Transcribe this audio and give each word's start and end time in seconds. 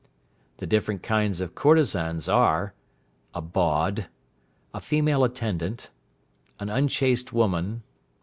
The 0.57 0.65
different 0.65 1.03
kinds 1.03 1.41
of 1.41 1.53
courtesans 1.53 2.27
are: 2.27 2.73
A 3.35 3.41
bawd. 3.43 4.07
A 4.73 4.81
female 4.81 5.23
attendant. 5.23 5.91
An 6.59 6.69
unchaste 6.71 7.31
woman. 7.33 7.83